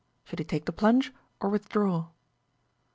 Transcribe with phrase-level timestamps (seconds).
[0.23, 2.07] Should he take the plunge, or withdraw?